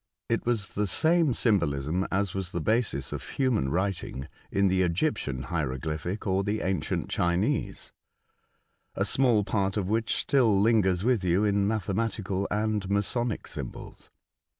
It 0.29 0.47
was 0.47 0.69
the 0.69 0.87
same 0.87 1.31
symbolism 1.35 2.07
as 2.11 2.33
was 2.33 2.53
the 2.53 2.59
basis 2.59 3.13
of 3.13 3.21
human 3.21 3.69
writing 3.69 4.27
in 4.51 4.67
the 4.67 4.81
Egyptian 4.81 5.43
hieroglyphic 5.43 6.25
or 6.25 6.43
the 6.43 6.61
ancient 6.61 7.07
Chinese, 7.07 7.93
a 8.95 9.05
small 9.05 9.43
part 9.43 9.77
of 9.77 9.89
which 9.91 10.15
still 10.15 10.59
lingers 10.59 11.03
with 11.03 11.23
you 11.23 11.43
in 11.45 11.67
mathe 11.67 11.93
matical 11.93 12.47
and 12.49 12.89
masonic 12.89 13.45
symbols. 13.45 14.09